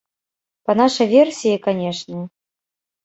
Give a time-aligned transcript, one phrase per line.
[0.69, 2.21] Па нашай версіі, канешне.